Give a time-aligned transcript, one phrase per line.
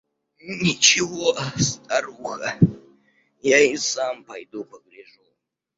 [0.63, 2.57] –«Ничего, старуха,
[3.43, 5.21] я и сам пойду погляжу».